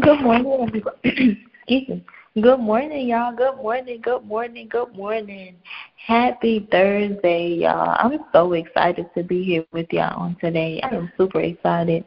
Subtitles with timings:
[0.00, 1.46] Good morning, everybody.
[1.68, 2.04] Excuse me.
[2.42, 3.34] Good morning, y'all.
[3.34, 4.00] Good morning.
[4.02, 4.68] Good morning.
[4.68, 5.56] Good morning.
[5.96, 7.96] Happy Thursday, y'all.
[7.98, 10.80] I'm so excited to be here with y'all on today.
[10.82, 12.04] I am super excited.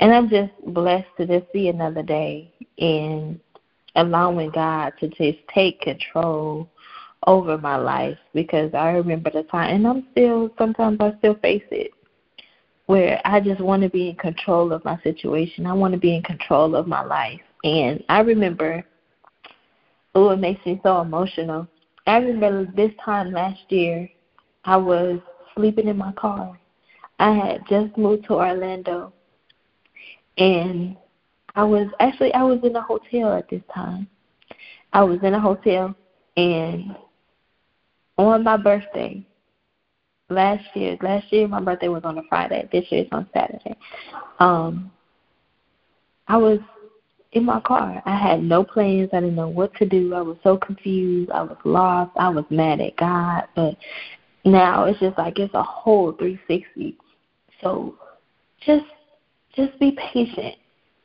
[0.00, 3.40] And I'm just blessed to just see another day and
[3.96, 6.68] allowing God to just take control
[7.26, 11.64] over my life because I remember the time, and I'm still, sometimes I still face
[11.70, 11.90] it,
[12.88, 15.66] where I just want to be in control of my situation.
[15.66, 17.40] I want to be in control of my life.
[17.62, 18.82] And I remember,
[20.14, 21.68] oh, it makes me so emotional.
[22.06, 24.08] I remember this time last year,
[24.64, 25.20] I was
[25.54, 26.58] sleeping in my car.
[27.18, 29.12] I had just moved to Orlando,
[30.38, 30.96] and
[31.56, 34.08] I was actually I was in a hotel at this time.
[34.94, 35.94] I was in a hotel,
[36.38, 36.96] and
[38.16, 39.26] on my birthday,
[40.28, 40.96] last year.
[41.02, 42.68] Last year my birthday was on a Friday.
[42.72, 43.76] This year it's on Saturday.
[44.40, 44.90] Um
[46.28, 46.60] I was
[47.32, 48.02] in my car.
[48.04, 49.10] I had no plans.
[49.12, 50.14] I didn't know what to do.
[50.14, 51.30] I was so confused.
[51.30, 52.12] I was lost.
[52.16, 53.44] I was mad at God.
[53.54, 53.76] But
[54.44, 56.96] now it's just like it's a whole 360.
[57.62, 57.96] So
[58.64, 58.86] just
[59.54, 60.56] just be patient.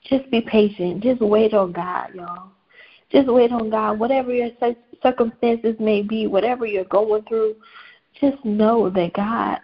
[0.04, 1.02] Just be patient.
[1.02, 2.52] Just wait on God, y'all.
[3.12, 4.00] Just wait on God.
[4.00, 4.50] Whatever your
[5.02, 7.56] circumstances may be, whatever you're going through,
[8.20, 9.60] just know that God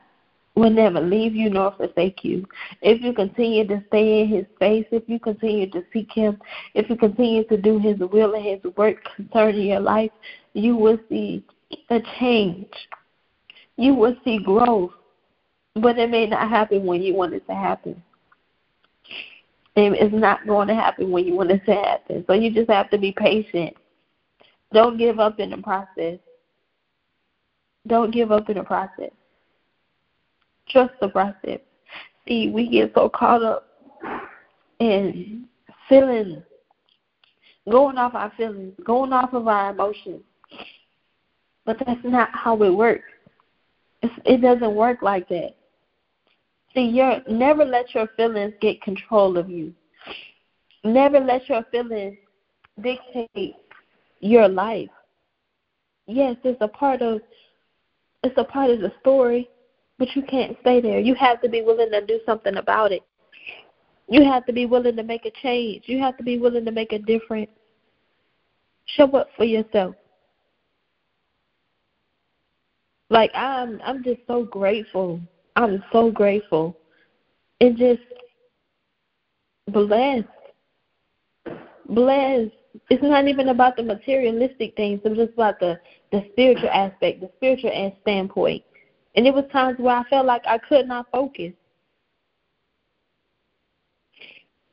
[0.56, 2.46] will never leave you nor forsake you.
[2.82, 6.40] If you continue to stay in His face, if you continue to seek Him,
[6.74, 10.12] if you continue to do His will and His work concerning your life,
[10.54, 11.44] you will see
[11.90, 12.74] a change.
[13.78, 14.92] You will see growth,
[15.76, 18.02] but it may not happen when you want it to happen.
[19.76, 22.26] It's not going to happen when you want it to happen.
[22.28, 23.78] So you just have to be patient.
[24.74, 26.20] Don't give up in the process.
[27.88, 29.12] Don't give up in the process.
[30.70, 31.60] Trust the process.
[32.28, 33.68] See, we get so caught up
[34.80, 35.46] in
[35.88, 36.44] feeling,
[37.70, 40.22] going off our feelings, going off of our emotions.
[41.66, 43.04] But that's not how it works.
[44.02, 45.56] It's, it doesn't work like that.
[46.74, 49.74] See, you're, never let your feelings get control of you.
[50.84, 52.18] Never let your feelings
[52.82, 53.56] dictate
[54.20, 54.90] your life.
[56.08, 57.22] Yes, it's a part of
[58.24, 59.50] it's a part of the story,
[59.98, 61.00] but you can't stay there.
[61.00, 63.02] You have to be willing to do something about it.
[64.08, 65.84] You have to be willing to make a change.
[65.86, 67.52] You have to be willing to make a difference.
[68.86, 69.96] Show up for yourself.
[73.12, 75.20] Like I'm I'm just so grateful.
[75.56, 76.78] I'm so grateful.
[77.62, 78.02] And just
[79.68, 80.28] blessed.
[81.88, 82.52] Blessed
[82.90, 85.02] it's not even about the materialistic things.
[85.04, 85.80] It's just about the
[86.12, 88.64] the spiritual aspect, the spiritual standpoint.
[89.16, 91.54] And it was times where I felt like I could not focus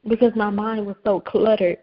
[0.06, 1.78] because my mind was so cluttered.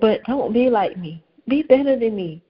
[0.00, 1.22] But don't be like me.
[1.48, 2.42] Be better than me.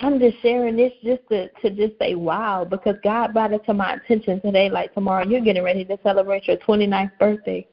[0.00, 3.74] I'm just sharing this just to to just say wow because God brought it to
[3.74, 4.68] my attention today.
[4.68, 7.66] Like tomorrow, you're getting ready to celebrate your 29th birthday,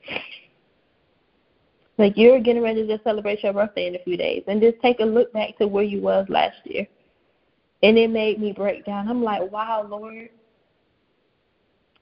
[1.97, 4.99] like you're getting ready to celebrate your birthday in a few days, and just take
[4.99, 6.87] a look back to where you was last year,
[7.83, 9.07] and it made me break down.
[9.07, 10.29] I'm like, wow, Lord,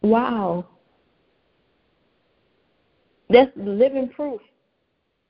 [0.02, 0.66] wow.
[3.30, 4.42] That's living proof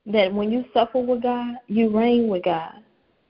[0.06, 2.74] that when you suffer with God, you reign with God.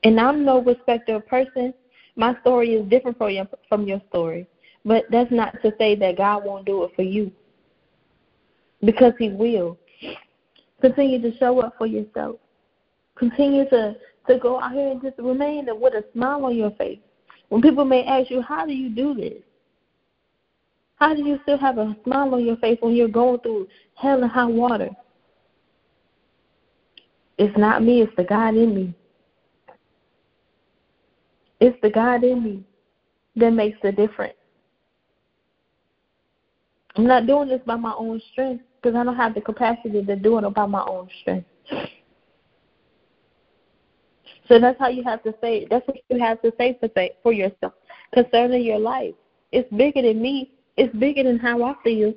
[0.05, 1.75] And I'm no respecter of person.
[2.17, 4.47] My story is different from your from your story.
[4.85, 7.31] But that's not to say that God won't do it for you.
[8.85, 9.79] Because he will.
[10.83, 12.37] Continue to show up for yourself.
[13.17, 13.95] Continue to,
[14.27, 16.99] to go out here and just remain with a smile on your face.
[17.51, 19.43] When people may ask you, How do you do this?
[20.97, 24.23] How do you still have a smile on your face when you're going through hell
[24.23, 24.91] and high water?
[27.39, 28.95] It's not me, it's the God in me.
[31.61, 32.65] It's the God in me
[33.37, 34.35] that makes the difference.
[36.97, 40.17] I'm not doing this by my own strength because I don't have the capacity to
[40.17, 41.47] do it by my own strength.
[44.49, 45.67] So that's how you have to say.
[45.71, 47.73] That's what you have to say for say for yourself
[48.13, 49.15] concerning your life.
[49.53, 50.51] It's bigger than me.
[50.77, 52.15] It's bigger than how I feel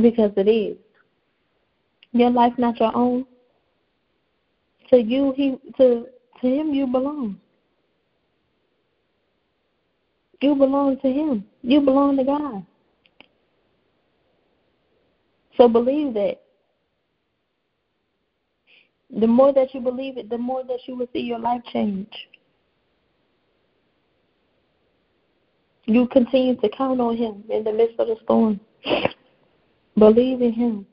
[0.00, 0.76] because it is.
[2.12, 3.26] Your life not your own.
[4.90, 6.06] To you, he to
[6.40, 7.38] to him you belong.
[10.40, 11.44] You belong to him.
[11.62, 12.66] You belong to God.
[15.56, 16.42] So believe that.
[19.18, 22.10] The more that you believe it, the more that you will see your life change.
[25.84, 28.60] You continue to count on Him in the midst of the storm.
[29.96, 30.86] Believe in Him.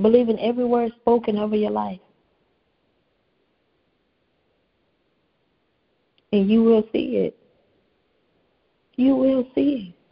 [0.00, 2.00] Believe in every word spoken over your life.
[6.32, 7.36] And you will see it.
[8.96, 10.03] You will see it.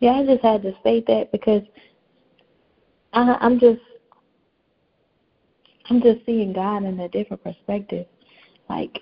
[0.00, 1.62] Yeah, I just had to state that because
[3.12, 3.80] I, I'm just
[5.90, 8.06] I'm just seeing God in a different perspective.
[8.68, 9.00] Like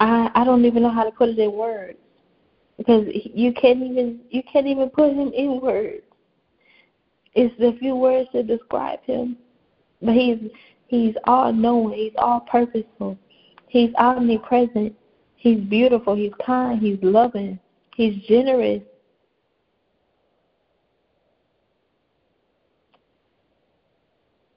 [0.00, 1.98] I I don't even know how to put it in words
[2.76, 6.02] because you can't even you can't even put him in words.
[7.34, 9.36] It's the few words to describe him,
[10.00, 10.38] but he's
[10.86, 13.18] he's all knowing, he's all purposeful,
[13.68, 14.94] he's omnipresent,
[15.38, 17.58] he's beautiful, he's kind, he's loving,
[17.94, 18.82] he's generous.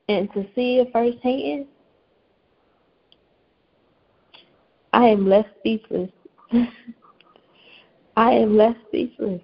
[0.09, 1.67] And to see it firsthand,
[4.91, 6.09] I am left speechless.
[8.17, 9.41] I am left speechless.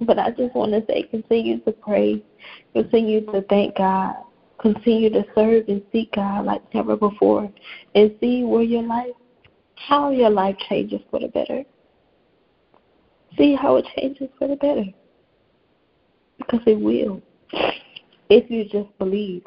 [0.00, 2.24] But I just want to say continue to pray,
[2.72, 4.16] continue to thank God,
[4.60, 7.50] continue to serve and seek God like never before,
[7.94, 9.14] and see where your life,
[9.76, 11.64] how your life changes for the better.
[13.38, 14.84] See how it changes for the better.
[16.38, 17.22] Because it will,
[18.28, 19.42] if you just believe.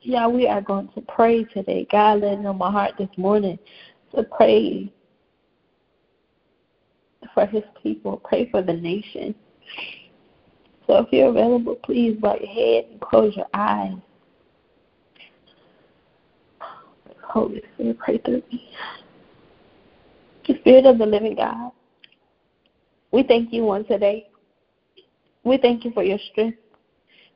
[0.00, 1.86] Yeah, we are going to pray today.
[1.90, 3.58] God led on my heart this morning
[4.14, 4.92] to pray
[7.32, 9.34] for his people, pray for the nation.
[10.86, 13.94] So if you're available, please bow your head and close your eyes.
[17.22, 18.68] Holy Spirit, pray through me.
[20.46, 21.72] The Spirit of the living God,
[23.12, 24.26] we thank you on today.
[25.42, 26.58] We thank you for your strength.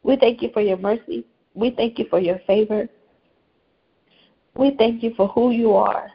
[0.02, 1.24] We thank you for your mercy.
[1.54, 2.88] We thank you for your favor.
[4.56, 6.08] We thank you for who you are.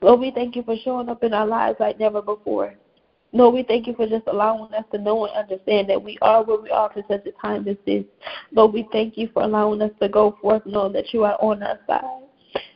[0.00, 2.74] Lord, we thank you for showing up in our lives like never before.
[3.32, 6.42] Lord, we thank you for just allowing us to know and understand that we are
[6.42, 8.04] where we are for such a time as this.
[8.52, 11.62] Lord, we thank you for allowing us to go forth knowing that you are on
[11.62, 12.20] our side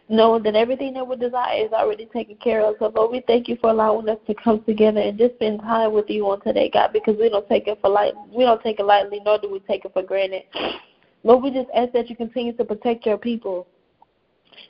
[0.08, 2.76] knowing that everything that we desire is already taken care of.
[2.78, 5.92] So, Lord, we thank you for allowing us to come together and just spend time
[5.92, 8.12] with you on today, God, because we don't take it for light.
[8.30, 10.42] We don't take it lightly, nor do we take it for granted.
[11.22, 13.66] Lord, we just ask that you continue to protect your people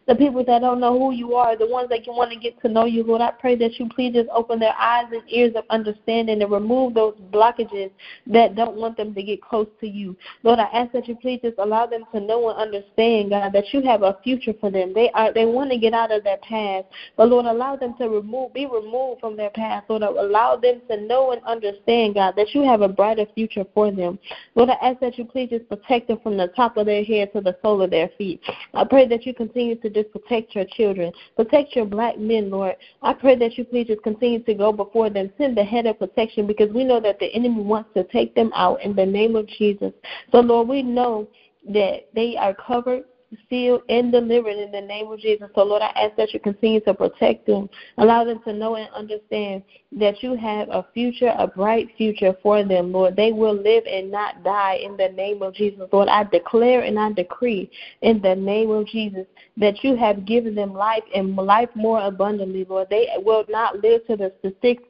[0.07, 2.69] the people that don't know who you are, the ones that want to get to
[2.69, 5.65] know you, Lord, I pray that you please just open their eyes and ears of
[5.71, 7.91] understanding and remove those blockages
[8.27, 10.17] that don't want them to get close to you.
[10.43, 13.73] Lord, I ask that you please just allow them to know and understand, God, that
[13.73, 14.93] you have a future for them.
[14.95, 18.09] They are they want to get out of their past, but Lord, allow them to
[18.09, 19.89] remove, be removed from their past.
[19.89, 23.91] Lord, allow them to know and understand, God, that you have a brighter future for
[23.91, 24.19] them.
[24.55, 27.33] Lord, I ask that you please just protect them from the top of their head
[27.33, 28.41] to the sole of their feet.
[28.75, 31.13] I pray that you continue to just protect your children.
[31.37, 32.77] Protect your black men, Lord.
[33.03, 35.33] I pray that you please just continue to go before them.
[35.39, 38.53] Send the head of protection because we know that the enemy wants to take them
[38.55, 39.93] out in the name of Jesus.
[40.33, 41.29] So, Lord, we know
[41.69, 43.05] that they are covered
[43.49, 45.49] sealed and delivered in the name of Jesus.
[45.55, 47.69] So, Lord, I ask that you continue to protect them.
[47.99, 52.65] Allow them to know and understand that you have a future, a bright future for
[52.65, 53.17] them, Lord.
[53.17, 55.89] They will live and not die in the name of Jesus.
[55.93, 57.71] Lord, I declare and I decree
[58.03, 62.65] in the name of Jesus that you have given them life and life more abundantly,
[62.69, 62.89] Lord.
[62.91, 64.83] They will not live to the statistics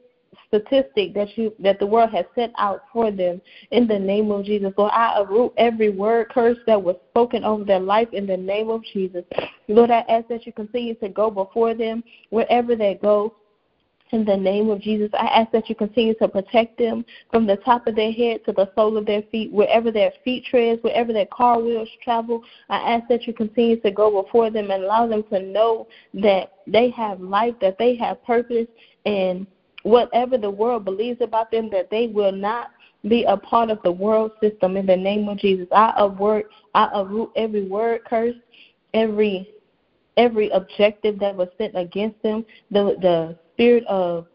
[0.47, 4.45] statistic that you that the world has set out for them in the name of
[4.45, 4.73] Jesus.
[4.77, 8.69] Lord, I uproot every word curse that was spoken over their life in the name
[8.69, 9.23] of Jesus.
[9.67, 13.33] Lord, I ask that you continue to go before them wherever they go.
[14.11, 17.57] In the name of Jesus, I ask that you continue to protect them from the
[17.57, 21.11] top of their head to the sole of their feet, wherever their feet treads, wherever
[21.11, 22.43] their car wheels travel.
[22.69, 26.53] I ask that you continue to go before them and allow them to know that
[26.67, 28.67] they have life, that they have purpose,
[29.07, 29.47] and
[29.85, 32.71] whatever the world believes about them, that they will not
[33.07, 35.67] be a part of the world system in the name of Jesus.
[35.71, 38.35] I avert, I uproot every word curse,
[38.95, 39.47] every
[40.17, 44.25] every objective that was sent against them, the the spirit of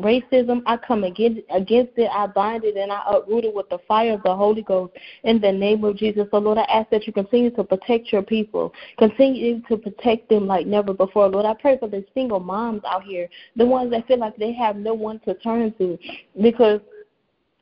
[0.00, 3.78] racism, I come against, against it, I bind it, and I uproot it with the
[3.86, 6.26] fire of the Holy Ghost in the name of Jesus.
[6.30, 10.46] So, Lord, I ask that you continue to protect your people, continue to protect them
[10.46, 11.28] like never before.
[11.28, 14.52] Lord, I pray for the single moms out here, the ones that feel like they
[14.52, 15.98] have no one to turn to
[16.40, 16.80] because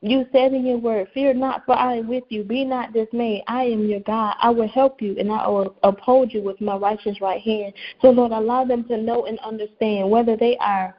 [0.03, 2.45] you said in your word, Fear not, for I am with you.
[2.45, 3.43] Be not dismayed.
[3.49, 4.37] I am your God.
[4.41, 7.73] I will help you and I will uphold you with my righteous right hand.
[8.03, 10.95] So, Lord, allow them to know and understand whether they are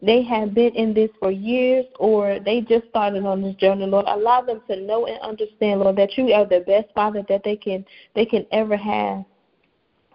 [0.00, 4.06] they have been in this for years or they just started on this journey, Lord.
[4.06, 7.56] Allow them to know and understand, Lord, that you are the best father that they
[7.56, 9.24] can they can ever have.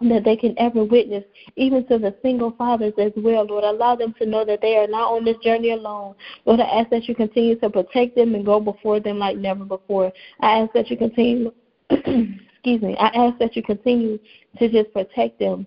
[0.00, 1.24] that they can ever witness,
[1.56, 3.44] even to the single fathers as well.
[3.46, 6.14] Lord, allow them to know that they are not on this journey alone.
[6.46, 9.64] Lord, I ask that you continue to protect them and go before them like never
[9.64, 10.12] before.
[10.40, 11.52] I ask that you continue,
[11.90, 14.18] excuse me, I ask that you continue
[14.58, 15.66] to just protect them.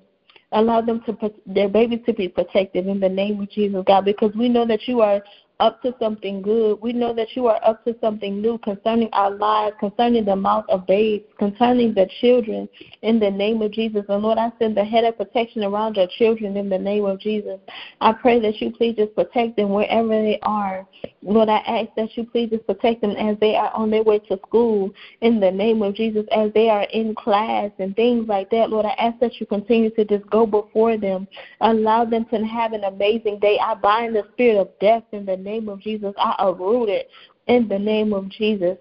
[0.53, 4.33] Allow them to their babies to be protected in the name of Jesus, God, because
[4.33, 5.21] we know that you are
[5.59, 6.79] up to something good.
[6.81, 10.65] We know that you are up to something new concerning our lives, concerning the mouth
[10.69, 12.69] of babes, concerning the children
[13.01, 14.05] in the name of Jesus.
[14.07, 17.19] And Lord, I send the head of protection around your children in the name of
[17.19, 17.59] Jesus.
[18.01, 20.87] I pray that you please just protect them wherever they are.
[21.23, 24.19] Lord, I ask that you please just protect them as they are on their way
[24.19, 28.51] to school in the name of Jesus, as they are in class and things like
[28.51, 28.69] that.
[28.69, 31.27] Lord, I ask that you continue to just go before them.
[31.61, 33.57] Allow them to have an amazing day.
[33.59, 36.13] I bind the spirit of death in the name of Jesus.
[36.17, 37.09] I uproot it
[37.47, 38.77] in the name of Jesus.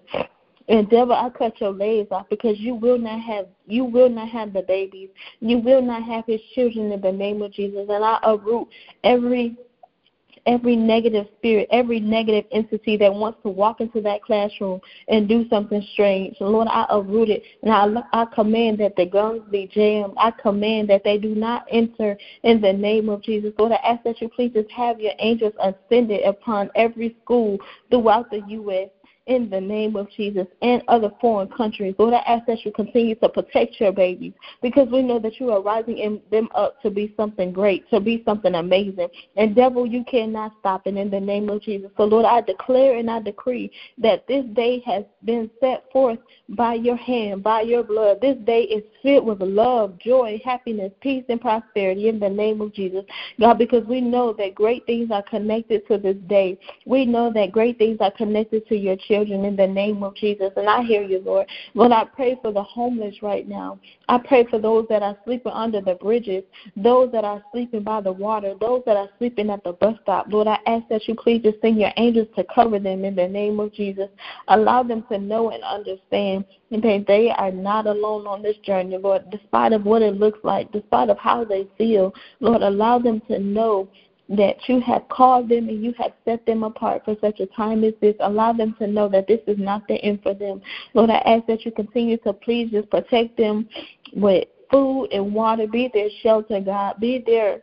[0.69, 4.27] And devil, I cut your legs off because you will not have you will not
[4.27, 5.09] have the babies.
[5.39, 7.87] You will not have his children in the name of Jesus.
[7.89, 8.67] And I uproot
[9.03, 9.55] every
[10.47, 15.47] every negative spirit, every negative entity that wants to walk into that classroom and do
[15.49, 16.35] something strange.
[16.39, 20.13] Lord, I uproot it and I, I command that the guns be jammed.
[20.17, 23.53] I command that they do not enter in the name of Jesus.
[23.59, 27.57] Lord, I ask that you please just have your angels ascended upon every school
[27.91, 28.89] throughout the U.S
[29.27, 31.93] in the name of Jesus and other foreign countries.
[31.97, 35.51] Lord, I ask that you continue to protect your babies because we know that you
[35.51, 39.09] are rising them up to be something great, to be something amazing.
[39.35, 41.91] And devil, you cannot stop it in the name of Jesus.
[41.97, 46.19] So Lord, I declare and I decree that this day has been set forth
[46.49, 48.21] by your hand, by your blood.
[48.21, 52.73] This day is filled with love, joy, happiness, peace, and prosperity in the name of
[52.73, 53.03] Jesus.
[53.39, 56.57] God, because we know that great things are connected to this day.
[56.85, 60.15] We know that great things are connected to your children children in the name of
[60.15, 60.51] Jesus.
[60.55, 61.47] And I hear you, Lord.
[61.73, 63.79] Lord, I pray for the homeless right now.
[64.09, 66.43] I pray for those that are sleeping under the bridges,
[66.75, 70.27] those that are sleeping by the water, those that are sleeping at the bus stop.
[70.29, 73.27] Lord, I ask that you please just send your angels to cover them in the
[73.27, 74.09] name of Jesus.
[74.47, 79.29] Allow them to know and understand that they are not alone on this journey, Lord,
[79.31, 82.13] despite of what it looks like, despite of how they feel.
[82.39, 83.89] Lord, allow them to know
[84.29, 87.83] that you have called them and you have set them apart for such a time
[87.83, 88.15] as this.
[88.19, 90.61] Allow them to know that this is not the end for them.
[90.93, 93.69] Lord, I ask that you continue to please just protect them
[94.13, 95.67] with food and water.
[95.67, 96.99] Be their shelter, God.
[96.99, 97.61] Be their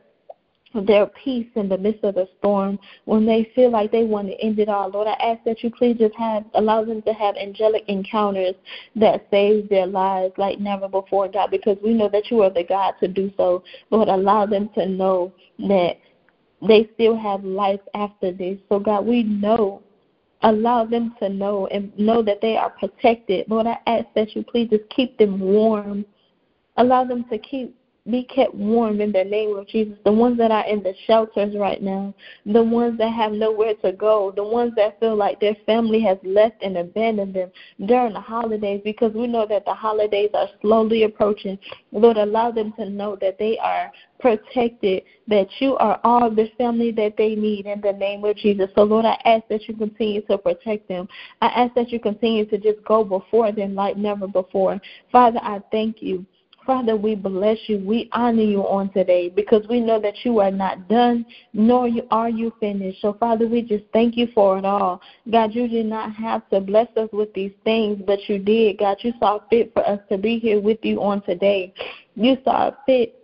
[0.82, 4.40] their peace in the midst of the storm when they feel like they want to
[4.40, 4.90] end it all.
[4.90, 8.54] Lord, I ask that you please just have allow them to have angelic encounters
[8.96, 12.64] that save their lives like never before, God, because we know that you are the
[12.64, 13.62] God to do so.
[13.90, 15.98] Lord, allow them to know that
[16.66, 18.58] they still have life after this.
[18.68, 19.82] So, God, we know.
[20.42, 23.46] Allow them to know and know that they are protected.
[23.48, 26.04] Lord, I ask that you please just keep them warm.
[26.76, 27.74] Allow them to keep
[28.10, 29.96] be kept warm in the name of Jesus.
[30.04, 33.92] The ones that are in the shelters right now, the ones that have nowhere to
[33.92, 37.50] go, the ones that feel like their family has left and abandoned them
[37.86, 41.58] during the holidays because we know that the holidays are slowly approaching.
[41.92, 46.92] Lord, allow them to know that they are protected, that you are all the family
[46.92, 48.68] that they need in the name of Jesus.
[48.74, 51.08] So, Lord, I ask that you continue to protect them.
[51.40, 54.78] I ask that you continue to just go before them like never before.
[55.10, 56.26] Father, I thank you
[56.66, 57.78] Father, we bless you.
[57.78, 62.28] We honor you on today because we know that you are not done, nor are
[62.30, 63.02] you finished.
[63.02, 65.00] So, Father, we just thank you for it all.
[65.30, 68.78] God, you did not have to bless us with these things, but you did.
[68.78, 71.74] God, you saw fit for us to be here with you on today.
[72.14, 73.14] You saw fit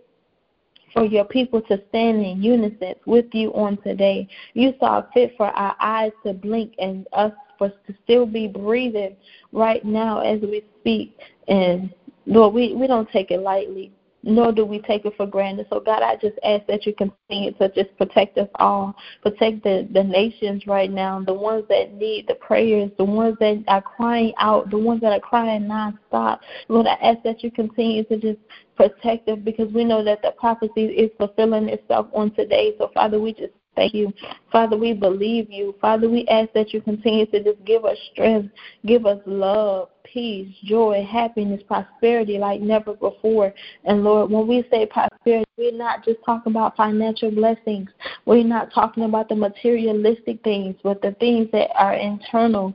[0.93, 4.27] for your people to stand in unison with you on today.
[4.53, 9.15] You saw fit for our eyes to blink and us for to still be breathing
[9.51, 11.15] right now as we speak.
[11.47, 11.93] And
[12.25, 13.91] Lord, we, we don't take it lightly,
[14.23, 15.67] nor do we take it for granted.
[15.69, 19.87] So, God, I just ask that you continue to just protect us all, protect the,
[19.91, 24.33] the nations right now, the ones that need the prayers, the ones that are crying
[24.37, 26.39] out, the ones that are crying nonstop.
[26.67, 28.39] Lord, I ask that you continue to just
[28.75, 32.73] protect us because we know that the prophecy is fulfilling itself on today.
[32.77, 34.13] So, Father, we just Thank you.
[34.51, 35.73] Father, we believe you.
[35.79, 38.53] Father, we ask that you continue to just give us strength,
[38.85, 43.53] give us love, peace, joy, happiness, prosperity like never before.
[43.85, 47.89] And Lord, when we say prosperity, we're not just talking about financial blessings.
[48.25, 52.73] We're not talking about the materialistic things, but the things that are internal.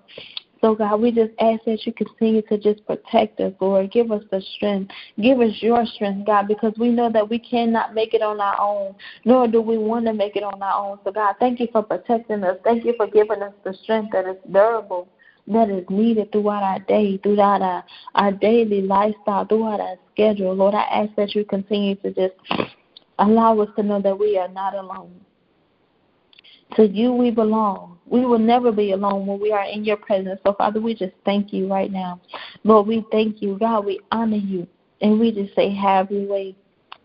[0.67, 3.93] So, God, we just ask that you continue to just protect us, Lord.
[3.93, 4.93] Give us the strength.
[5.23, 8.61] Give us your strength, God, because we know that we cannot make it on our
[8.61, 10.99] own, nor do we want to make it on our own.
[11.05, 12.59] So, God, thank you for protecting us.
[12.65, 15.07] Thank you for giving us the strength that is durable
[15.47, 17.85] that is needed throughout our day, throughout our,
[18.17, 20.53] our daily lifestyle, throughout our schedule.
[20.53, 22.35] Lord, I ask that you continue to just
[23.21, 25.15] allow us to know that we are not alone.
[26.75, 27.96] To you we belong.
[28.09, 30.41] We will never be alone when we are in your presence.
[30.45, 32.21] So, Father, we just thank you right now.
[32.65, 33.59] Lord, we thank you.
[33.59, 34.67] God, we honor you.
[35.01, 36.57] And we just say, have your way.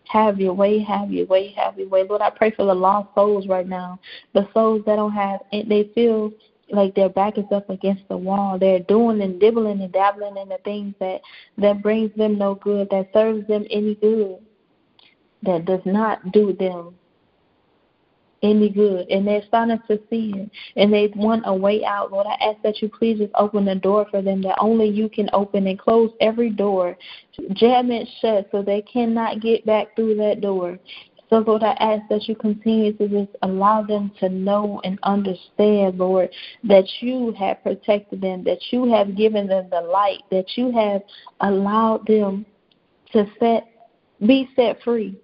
[0.08, 2.04] Have your way, have your way, have your way.
[2.06, 3.98] Lord, I pray for the lost souls right now.
[4.34, 6.32] The souls that don't have, they feel
[6.70, 8.58] like their back is up against the wall.
[8.58, 11.20] They're doing and dibbling and dabbling in the things that
[11.58, 14.38] that brings them no good, that serves them any good,
[15.44, 16.94] that does not do them
[18.42, 22.12] any good and they're starting to sin and they want a way out.
[22.12, 25.08] Lord, I ask that you please just open the door for them that only you
[25.08, 26.96] can open and close every door.
[27.52, 30.78] Jam it shut so they cannot get back through that door.
[31.30, 35.96] So, Lord, I ask that you continue to just allow them to know and understand,
[35.96, 36.28] Lord,
[36.64, 41.00] that you have protected them, that you have given them the light, that you have
[41.40, 42.44] allowed them
[43.12, 43.66] to set
[44.26, 45.18] be set free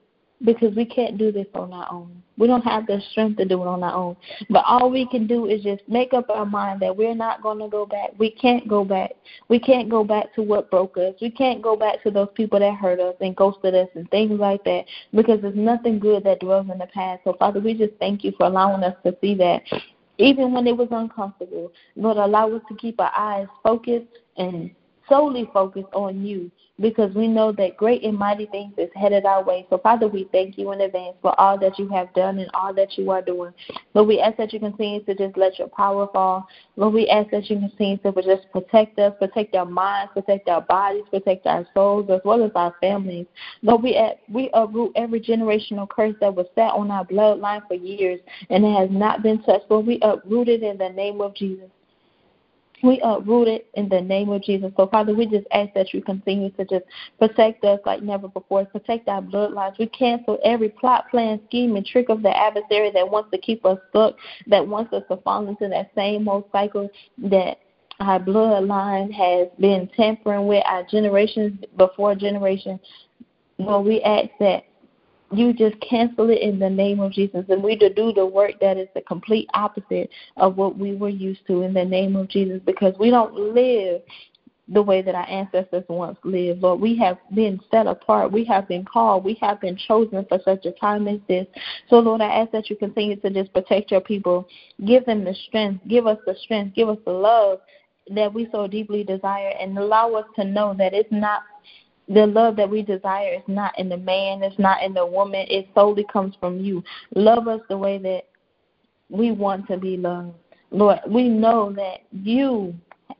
[0.44, 2.22] because we can't do this on our own.
[2.36, 4.16] We don't have the strength to do it on our own.
[4.48, 7.58] But all we can do is just make up our mind that we're not going
[7.58, 8.10] to go back.
[8.18, 9.12] We can't go back.
[9.48, 11.14] We can't go back to what broke us.
[11.20, 14.38] We can't go back to those people that hurt us and ghosted us and things
[14.38, 17.22] like that because there's nothing good that dwells in the past.
[17.24, 19.62] So, Father, we just thank you for allowing us to see that.
[20.18, 24.70] Even when it was uncomfortable, Lord, allow us to keep our eyes focused and
[25.08, 26.50] solely focused on you
[26.80, 29.66] because we know that great and mighty things is headed our way.
[29.68, 32.72] So, Father, we thank you in advance for all that you have done and all
[32.74, 33.52] that you are doing.
[33.94, 36.46] Lord, we ask that you continue to just let your power fall.
[36.76, 40.60] Lord, we ask that you continue to just protect us, protect our minds, protect our
[40.60, 43.26] bodies, protect our souls, as well as our families.
[43.62, 48.20] Lord, we, we uproot every generational curse that was set on our bloodline for years
[48.50, 49.66] and it has not been touched.
[49.68, 51.70] Lord, we uproot it in the name of Jesus.
[52.82, 54.72] We uproot it in the name of Jesus.
[54.76, 56.84] So, Father, we just ask that you continue to just
[57.18, 58.64] protect us like never before.
[58.66, 59.78] Protect our bloodlines.
[59.78, 63.64] We cancel every plot, plan, scheme, and trick of the adversary that wants to keep
[63.64, 64.14] us stuck,
[64.46, 66.88] that wants us to fall into that same old cycle
[67.18, 67.58] that
[68.00, 72.78] our bloodline has been tampering with our generations before generation.
[73.58, 74.67] Well, we ask that
[75.30, 77.44] you just cancel it in the name of Jesus.
[77.48, 81.08] And we to do the work that is the complete opposite of what we were
[81.08, 84.02] used to in the name of Jesus because we don't live
[84.70, 86.62] the way that our ancestors once lived.
[86.62, 88.32] Lord, we have been set apart.
[88.32, 89.24] We have been called.
[89.24, 91.46] We have been chosen for such a time as this.
[91.88, 94.46] So, Lord, I ask that you continue to just protect your people.
[94.84, 95.86] Give them the strength.
[95.88, 96.74] Give us the strength.
[96.74, 97.60] Give us the love
[98.14, 101.42] that we so deeply desire and allow us to know that it's not
[102.08, 105.46] the love that we desire is not in the man, it's not in the woman,
[105.48, 106.82] it solely comes from you.
[107.14, 108.22] Love us the way that
[109.10, 110.34] we want to be loved.
[110.70, 112.74] Lord, we know that you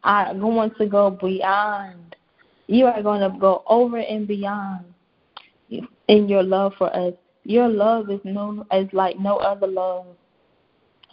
[0.05, 2.17] are going to go beyond.
[2.67, 4.85] You are going to go over and beyond
[5.71, 7.15] in your love for us.
[7.45, 10.07] Your love is no is like no other love.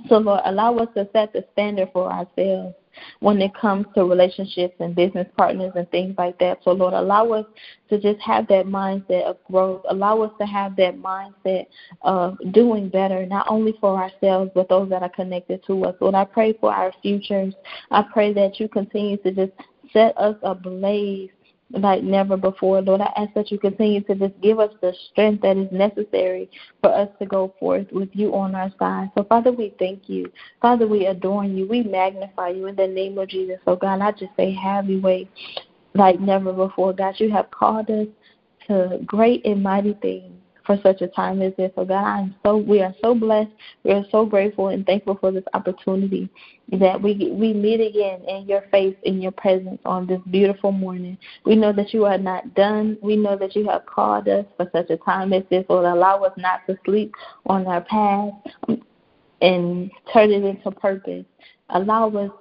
[0.09, 2.75] So Lord, allow us to set the standard for ourselves
[3.19, 6.59] when it comes to relationships and business partners and things like that.
[6.63, 7.45] So, Lord, allow us
[7.89, 9.83] to just have that mindset of growth.
[9.89, 11.67] Allow us to have that mindset
[12.01, 15.95] of doing better, not only for ourselves, but those that are connected to us.
[15.99, 17.53] Lord, I pray for our futures.
[17.91, 19.53] I pray that you continue to just
[19.93, 21.29] set us ablaze
[21.71, 22.81] like never before.
[22.81, 26.49] Lord, I ask that you continue to just give us the strength that is necessary
[26.81, 29.11] for us to go forth with you on our side.
[29.17, 30.31] So, Father, we thank you.
[30.61, 31.67] Father, we adore you.
[31.67, 33.59] We magnify you in the name of Jesus.
[33.65, 35.29] So, God, I just say, have your way
[35.95, 36.93] like never before.
[36.93, 38.07] God, you have called us
[38.67, 40.34] to great and mighty things
[40.65, 41.71] for such a time as this.
[41.75, 43.51] So God, I'm so we are so blessed.
[43.83, 46.29] We are so grateful and thankful for this opportunity
[46.71, 51.17] that we we meet again in your face, in your presence on this beautiful morning.
[51.45, 52.97] We know that you are not done.
[53.01, 55.65] We know that you have called us for such a time as this.
[55.69, 57.13] Lord, allow us not to sleep
[57.45, 58.33] on our path
[59.41, 61.25] and turn it into purpose.
[61.69, 62.31] Allow us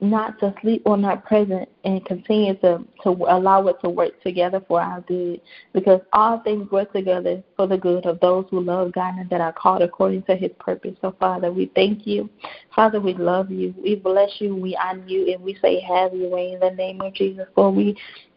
[0.00, 4.62] not to sleep on our present and continue to, to allow it to work together
[4.68, 5.40] for our good.
[5.72, 9.40] Because all things work together for the good of those who love God and that
[9.40, 10.94] are called according to his purpose.
[11.00, 12.30] So, Father, we thank you.
[12.76, 13.74] Father, we love you.
[13.82, 14.54] We bless you.
[14.54, 15.32] We honor you.
[15.32, 17.46] And we say, have your way in the name of Jesus.
[17.54, 17.96] For we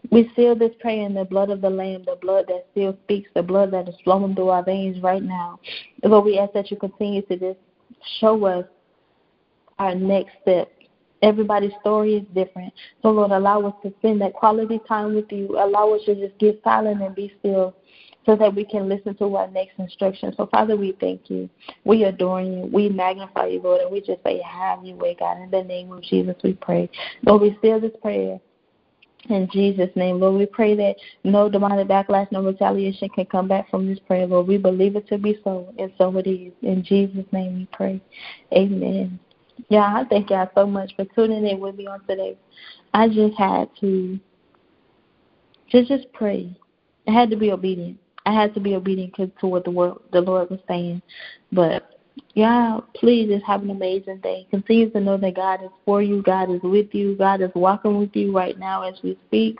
[0.10, 3.30] we seal this prayer in the blood of the Lamb, the blood that still speaks,
[3.36, 5.60] the blood that is flowing through our veins right now.
[6.04, 7.60] Lord, we ask that you continue to just
[8.20, 8.66] show us
[9.78, 10.72] our next step
[11.22, 12.74] Everybody's story is different.
[13.02, 15.58] So, Lord, allow us to spend that quality time with you.
[15.60, 17.76] Allow us to just get silent and be still
[18.26, 20.34] so that we can listen to our next instruction.
[20.38, 21.50] So, Father, we thank you.
[21.86, 22.70] We adore you.
[22.72, 25.42] We magnify you, Lord, and we just say, Have you way, God.
[25.42, 26.90] In the name of Jesus, we pray.
[27.24, 28.40] Lord, we seal this prayer.
[29.30, 33.70] In Jesus' name, Lord, we pray that no demonic backlash, no retaliation can come back
[33.70, 34.48] from this prayer, Lord.
[34.48, 36.52] We believe it to be so, and so it is.
[36.64, 38.02] In Jesus' name we pray.
[38.52, 39.20] Amen.
[39.70, 42.38] Yeah, I thank y'all so much for tuning in with me on today.
[42.94, 44.20] I just had to
[45.70, 46.56] just just pray.
[47.08, 47.98] I had to be obedient.
[48.26, 51.02] I had to be obedient to what the word the Lord was saying.
[51.52, 51.88] But
[52.34, 54.46] yeah, please just have an amazing day.
[54.52, 57.98] Continue to know that God is for you, God is with you, God is walking
[57.98, 59.58] with you right now as we speak.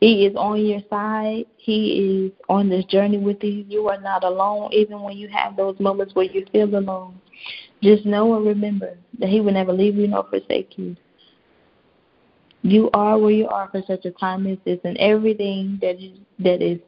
[0.00, 1.44] He is on your side.
[1.58, 3.66] He is on this journey with you.
[3.68, 7.20] You are not alone, even when you have those moments where you feel alone.
[7.82, 10.96] Just know and remember that He will never leave you nor forsake you.
[12.62, 16.18] You are where you are for such a time as this, and everything that is
[16.38, 16.78] that is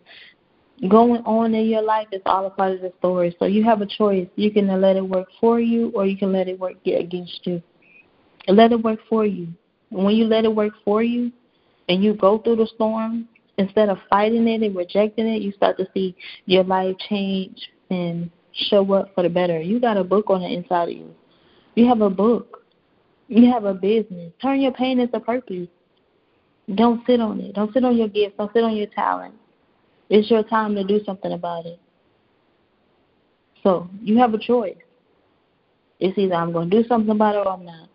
[0.88, 3.35] going on in your life is all a part of the story.
[3.38, 4.26] So you have a choice.
[4.37, 7.62] You can let it work for you, or you can let it work against you.
[8.48, 9.48] let it work for you.
[9.90, 11.33] When you let it work for you,
[11.88, 13.28] and you go through the storm,
[13.59, 16.14] instead of fighting it and rejecting it, you start to see
[16.46, 19.61] your life change and show up for the better.
[19.61, 21.15] You got a book on the inside of you.
[21.75, 22.65] You have a book.
[23.29, 24.33] You have a business.
[24.43, 25.69] Turn your pain into purpose.
[26.75, 27.55] Don't sit on it.
[27.55, 28.37] Don't sit on your gifts.
[28.37, 29.35] Don't sit on your talent.
[30.11, 31.81] It's your time to do something about it.
[33.62, 34.77] So you have a choice.
[36.01, 37.88] It's either I'm going to do something about it or I'm not.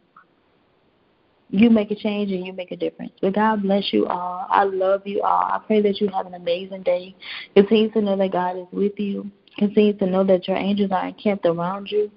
[1.50, 3.14] You make a change and you make a difference.
[3.22, 4.48] But God bless you all.
[4.50, 5.44] I love you all.
[5.44, 7.16] I pray that you have an amazing day.
[7.54, 9.30] Continue to know that God is with you.
[9.58, 12.12] Continue to know that your angels are encamped around you.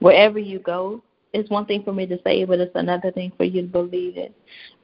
[0.00, 3.44] Wherever you go, it's one thing for me to say, but it's another thing for
[3.44, 4.34] you to believe it.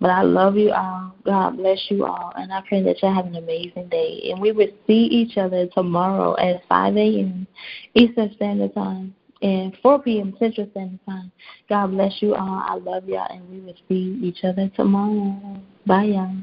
[0.00, 1.14] But I love you all.
[1.24, 2.32] God bless you all.
[2.36, 4.30] And I pray that you have an amazing day.
[4.30, 7.46] And we will see each other tomorrow at 5 a.m.
[7.94, 10.34] Eastern Standard Time and 4 p.m.
[10.38, 11.30] Central Standard Time.
[11.68, 12.64] God bless you all.
[12.66, 13.26] I love y'all.
[13.30, 15.60] And we will see each other tomorrow.
[15.86, 16.34] Bye, y'all.